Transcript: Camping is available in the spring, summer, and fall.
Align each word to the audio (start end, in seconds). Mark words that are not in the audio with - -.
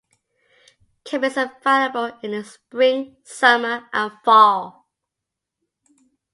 Camping 1.03 1.29
is 1.29 1.37
available 1.37 2.17
in 2.23 2.31
the 2.31 2.43
spring, 2.43 3.17
summer, 3.23 3.87
and 3.93 4.11
fall. 4.25 4.89